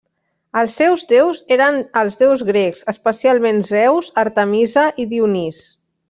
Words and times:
Els 0.59 0.75
seus 0.79 1.01
déus 1.11 1.41
eren 1.57 1.75
els 2.01 2.17
déus 2.23 2.43
grecs 2.49 2.81
especialment 2.95 3.59
Zeus, 3.73 4.09
Artemisa 4.23 4.87
i 5.05 5.11
Dionís. 5.13 5.61